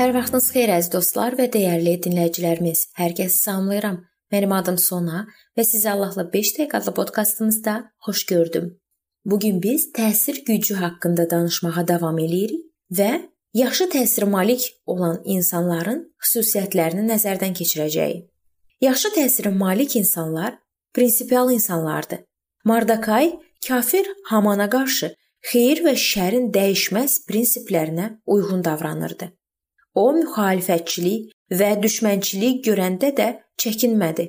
[0.00, 2.86] Hər vaxtınız xeyir əziz dostlar və dəyərli dinləyicilərimiz.
[2.96, 3.98] Hər kəsi salamlayıram.
[4.32, 5.26] Mənim adım Sona
[5.58, 7.74] və sizi Allahla 5 dəqiqə adlı podkastımızda
[8.06, 8.70] xoş gördüm.
[9.28, 12.62] Bu gün biz təsir gücü haqqında danışmağa davam eləyirik
[12.98, 13.10] və
[13.60, 18.22] yaxşı təsir malik olan insanların xüsusiyyətlərini nəzərdən keçirəcəyik.
[18.80, 20.56] Yaxşı təsirin malik insanlar
[20.94, 22.24] prinsipial insanlardır.
[22.64, 23.34] Mardakay
[23.68, 25.12] kafir Hamana qarşı
[25.52, 29.28] xeyir və şərin dəyişməz prinsiplərinə uyğun davranırdı.
[29.94, 33.28] O müxalifətçilik və düşmənçilik görəndə də
[33.62, 34.28] çəkinmədi.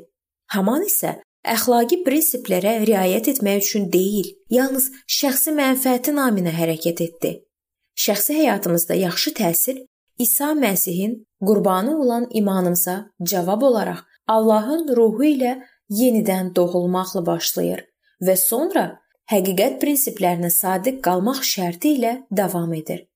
[0.55, 1.19] Haman isə
[1.55, 7.31] əxlaqi prinsiplərə riayət etmək üçün deyil, yalnız şəxsi mənfəəti naminə hərəkət etdi.
[7.97, 9.81] Şəxsi həyatımızda yaxşı təsir
[10.19, 15.53] İsa Məsihin qurbanı olan imanımıza cavab olaraq Allahın ruhu ilə
[15.89, 17.85] yenidən doğulmaqla başlayır
[18.27, 18.83] və sonra
[19.31, 23.07] həqiqət prinsiplərinə sadiq qalmaq şərti ilə davam edir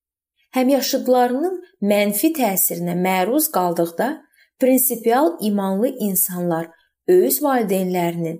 [0.55, 1.61] həmyaşıdlarının
[1.91, 4.09] mənfi təsirinə məruz qaldıqda
[4.59, 6.69] prinsipial imanlı insanlar
[7.07, 8.37] öz valideynlərinin,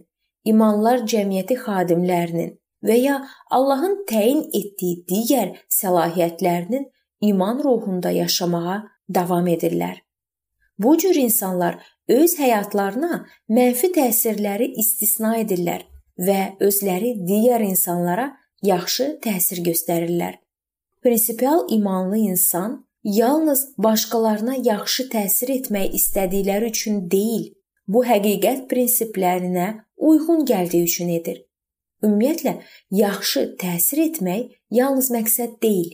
[0.52, 2.54] imanlar cəmiyyəti xadimlərinin
[2.86, 3.18] və ya
[3.52, 6.88] Allahın təyin etdiyi digər səlahiyyətlərinin
[7.32, 10.02] iman ruhunda yaşamağa davam edirlər.
[10.80, 11.78] Bu cür insanlar
[12.10, 15.86] öz həyatlarına mənfi təsirləri istisna edirlər
[16.20, 18.32] və özləri digər insanlara
[18.64, 20.45] yaxşı təsir göstərirlər.
[21.06, 27.52] Prinsipial imanlı insan yalnız başqalarına yaxşı təsir etmək istədikləri üçün deyil,
[27.88, 29.68] bu həqiqət prinsiplərinə
[29.98, 31.44] uyğun gəldiyi üçün edir.
[32.02, 32.56] Ümumiyyətlə,
[32.90, 35.92] yaxşı təsir etmək yalnız məqsəd deyil,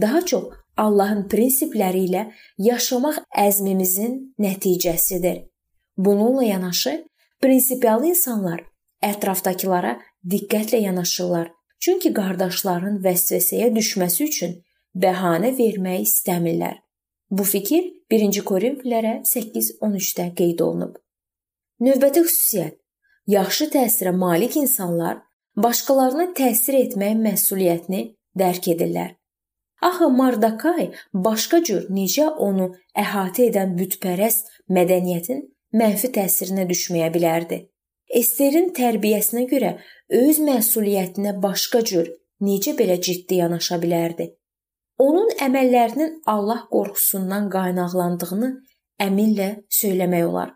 [0.00, 2.22] daha çox Allahın prinsipləri ilə
[2.56, 5.42] yaşamaq əzmimizin nəticəsidir.
[5.96, 6.94] Bununla yanaşı,
[7.40, 8.64] prinsipial insanlar
[9.12, 14.54] ətrafdakılara diqqətlə yanaşırlar Çünki qardaşların vəsvəsəyə düşməsi üçün
[14.94, 16.78] bəhanə vermək istəmirlər.
[17.30, 20.96] Bu fikir 1-ci Korinfillərə 8:13-də qeyd olunub.
[21.80, 22.78] Növbəti xüsusiyyət:
[23.26, 25.20] yaxşı təsirə malik insanlar
[25.56, 28.02] başqalarına təsir etmək məsuliyyətini
[28.38, 29.14] dərk edirlər.
[29.82, 35.42] Axı Mardakay başqa cür necə onu əhatə edən bütpərəst mədəniyyətin
[35.80, 37.58] mənfi təsirinə düşməyə bilərdi?
[38.14, 39.70] Esterin tərbiyəsinə görə
[40.14, 42.12] öz məsuliyyətinə başqa cür
[42.46, 44.28] necə belə ciddi yanaşa bilərdi?
[45.02, 48.52] Onun əməllərinin Allah qorxusundan qaynaqlandığını
[49.06, 49.48] əminlə
[49.80, 50.54] söyləmək olar.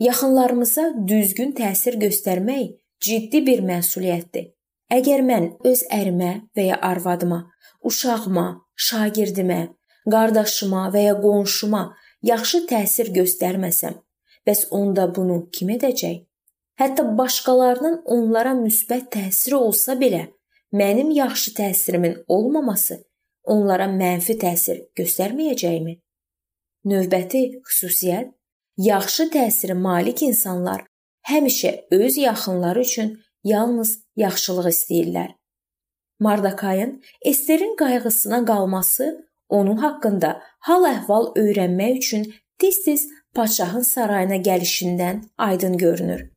[0.00, 2.72] Yaxınlarımıza düzgün təsir göstərmək
[3.04, 4.50] ciddi bir məsuliyyətdir.
[4.96, 7.44] Əgər mən öz ərimə və ya arvadıma,
[7.84, 8.48] uşağıma,
[8.88, 9.62] şagirdimə,
[10.08, 11.90] qardaşıma və ya qonşuma
[12.24, 14.00] yaxşı təsir göstərməsəm,
[14.48, 16.24] bəs onda bunu kim edəcək?
[16.74, 20.24] Hətta başqalarının onlara müsbət təsiri olsa belə,
[20.74, 22.96] mənim yaxşı təsirimin olmaması
[23.44, 25.94] onlara mənfi təsir göstərməyəcəkmi?
[26.90, 28.34] Növbəti xüsusiyyət
[28.88, 30.82] yaxşı təsiri malik insanlar
[31.30, 33.14] həmişə öz yaxınları üçün
[33.44, 35.30] yalnız yaxşılıq istəyirlər.
[36.18, 39.08] Mardakayın Esterin qayğısına qalması
[39.48, 46.33] onun haqqında hal-əhval öyrənmək üçün tez-tez padşahın sarayına gəlişindən aydın görünür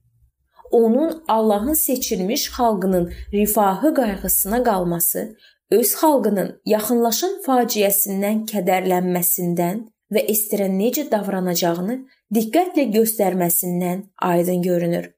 [0.71, 5.37] onun Allahın seçilmiş xalqının rifahı qayğısına qalması,
[5.71, 9.83] öz xalqının yaxınlaşan faciəsindən kədərlənməsindən
[10.13, 11.97] və Esterə necə davranacağını
[12.35, 15.11] diqqətlə göstərməsindən aydın görünür.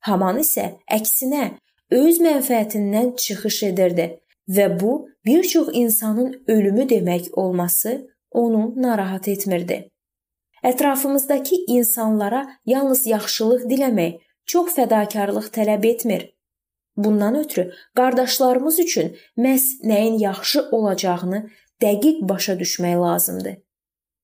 [0.00, 1.44] Haman isə əksinə
[1.90, 4.08] öz mənfəətindən çıxış edirdi
[4.48, 9.88] və bu bir çox insanın ölümü demək olması onu narahat etmirdi.
[10.64, 16.34] Ətrafımızdakı insanlara yalnız yaxşılıq diləmək çox fədakarlıq tələb etmir.
[16.96, 21.40] Bundan ötürü qardaşlarımız üçün məhz nəyin yaxşı olacağını
[21.82, 23.56] dəqiq başa düşmək lazımdır.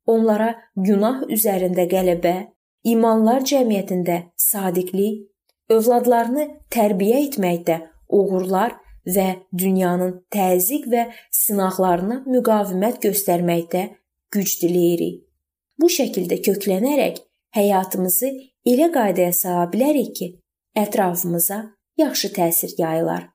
[0.07, 2.37] Onlara günah üzərində qələbə,
[2.85, 5.27] imanlar cəmiyyətində sadiqlik,
[5.71, 9.27] övladlarını tərbiyə etməkdə uğurlar və
[9.59, 13.83] dünyanın təzyiq və sınaqlarına müqavimət göstərməkdə
[14.35, 15.25] güc diləyirik.
[15.81, 17.23] Bu şəkildə köklənərək
[17.57, 18.31] həyatımızı
[18.67, 20.27] elə qaydaya sala bilərik ki,
[20.77, 21.61] ətrafımıza
[21.97, 23.29] yaxşı təsir yayılar.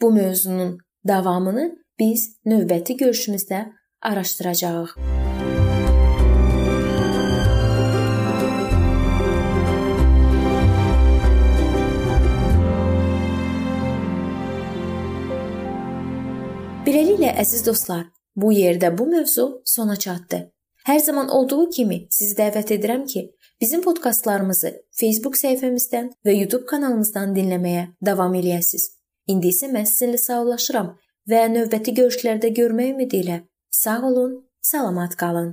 [0.00, 0.78] Bu mövzunun
[1.08, 1.66] davamını
[1.98, 3.66] biz növbəti görüşümüzdə
[4.02, 4.94] araşdıracağıq.
[16.86, 20.48] Beləliklə əziz dostlar, bu yerdə bu mövzu sona çatdı.
[20.88, 23.28] Hər zaman olduğu kimi sizi dəvət edirəm ki,
[23.60, 24.70] Bizim podkastlarımızı
[25.00, 28.86] Facebook səhifəmizdən və YouTube kanalımızdan dinləməyə davam eləyəsiniz.
[29.28, 30.94] İndi isə mən sizinlə sağollaşıram
[31.28, 33.36] və növbəti görüşlərdə görmək ümidi ilə
[33.82, 35.52] sağ olun, salamat qalın.